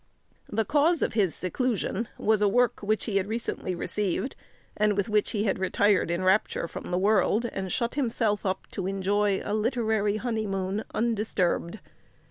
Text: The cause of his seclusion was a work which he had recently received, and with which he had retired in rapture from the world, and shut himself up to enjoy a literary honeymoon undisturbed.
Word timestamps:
The 0.49 0.65
cause 0.65 1.03
of 1.03 1.13
his 1.13 1.35
seclusion 1.35 2.07
was 2.17 2.41
a 2.41 2.47
work 2.47 2.81
which 2.81 3.05
he 3.05 3.17
had 3.17 3.27
recently 3.27 3.75
received, 3.75 4.35
and 4.75 4.97
with 4.97 5.09
which 5.09 5.29
he 5.29 5.43
had 5.43 5.59
retired 5.59 6.09
in 6.09 6.23
rapture 6.23 6.67
from 6.67 6.89
the 6.89 6.97
world, 6.97 7.45
and 7.45 7.71
shut 7.71 7.93
himself 7.93 8.43
up 8.43 8.65
to 8.71 8.87
enjoy 8.87 9.41
a 9.45 9.53
literary 9.53 10.17
honeymoon 10.17 10.83
undisturbed. 10.95 11.77